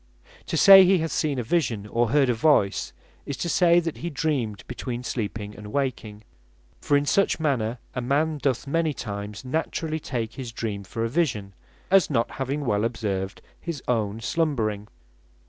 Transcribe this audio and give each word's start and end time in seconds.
To 0.47 0.57
say 0.57 0.83
he 0.83 0.97
hath 0.97 1.11
seen 1.11 1.37
a 1.37 1.43
Vision, 1.43 1.85
or 1.85 2.09
heard 2.09 2.27
a 2.27 2.33
Voice, 2.33 2.91
is 3.27 3.37
to 3.37 3.47
say, 3.47 3.79
that 3.79 3.97
he 3.97 4.07
hath 4.07 4.15
dreamed 4.17 4.63
between 4.65 5.03
sleeping 5.03 5.55
and 5.55 5.71
waking: 5.71 6.23
for 6.81 6.97
in 6.97 7.05
such 7.05 7.39
manner 7.39 7.77
a 7.93 8.01
man 8.01 8.39
doth 8.39 8.65
many 8.65 8.95
times 8.95 9.45
naturally 9.45 9.99
take 9.99 10.33
his 10.33 10.51
dream 10.51 10.83
for 10.85 11.03
a 11.03 11.07
vision, 11.07 11.53
as 11.91 12.09
not 12.09 12.31
having 12.31 12.65
well 12.65 12.83
observed 12.83 13.43
his 13.59 13.83
own 13.87 14.21
slumbering. 14.21 14.87